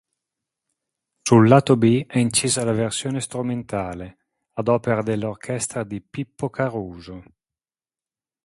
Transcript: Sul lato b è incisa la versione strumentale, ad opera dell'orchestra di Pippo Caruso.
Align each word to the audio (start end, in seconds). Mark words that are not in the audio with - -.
Sul 1.21 1.47
lato 1.47 1.77
b 1.77 2.07
è 2.07 2.17
incisa 2.17 2.63
la 2.65 2.71
versione 2.71 3.21
strumentale, 3.21 4.17
ad 4.53 4.67
opera 4.67 5.03
dell'orchestra 5.03 5.83
di 5.83 6.01
Pippo 6.01 6.49
Caruso. 6.49 7.21